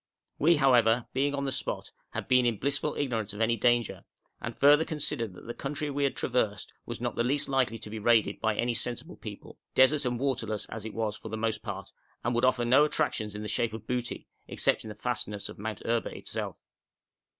We, 0.39 0.55
however, 0.55 1.05
being 1.13 1.35
on 1.35 1.45
the 1.45 1.51
spot, 1.51 1.91
had 2.13 2.27
been 2.27 2.43
in 2.47 2.57
blissful 2.57 2.95
ignorance 2.95 3.33
of 3.33 3.39
any 3.39 3.55
danger, 3.55 4.03
and 4.41 4.57
further 4.57 4.83
considered 4.83 5.35
that 5.35 5.45
the 5.45 5.53
country 5.53 5.91
we 5.91 6.05
had 6.05 6.15
traversed 6.15 6.73
was 6.87 6.99
not 6.99 7.13
the 7.15 7.23
least 7.23 7.47
likely 7.47 7.77
to 7.77 7.87
be 7.91 7.99
raided 7.99 8.41
by 8.41 8.55
any 8.55 8.73
sensible 8.73 9.15
people, 9.15 9.59
desert 9.75 10.03
and 10.05 10.19
waterless 10.19 10.65
as 10.71 10.85
it 10.85 10.95
was 10.95 11.15
for 11.17 11.29
the 11.29 11.37
most 11.37 11.61
part, 11.61 11.91
and 12.23 12.33
would 12.33 12.45
offer 12.45 12.65
no 12.65 12.83
attractions 12.83 13.35
in 13.35 13.43
the 13.43 13.47
shape 13.47 13.73
of 13.73 13.85
booty, 13.85 14.25
except 14.47 14.83
in 14.83 14.89
the 14.89 14.95
fastnesses 14.95 15.49
of 15.49 15.59
Mount 15.59 15.83
Erba 15.85 16.09
itself. 16.17 16.57